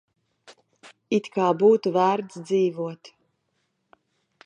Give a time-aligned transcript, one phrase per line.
[1.19, 3.15] It kā būtu vērts dzīvot.